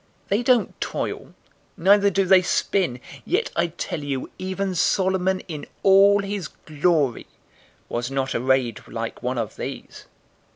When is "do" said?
2.09-2.25